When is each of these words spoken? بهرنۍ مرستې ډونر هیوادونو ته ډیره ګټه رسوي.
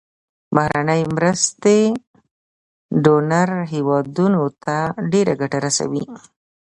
بهرنۍ 0.55 1.01
مرستې 1.15 1.79
ډونر 3.03 3.49
هیوادونو 3.73 4.41
ته 4.63 4.77
ډیره 5.11 5.33
ګټه 5.41 5.57
رسوي. 5.65 6.05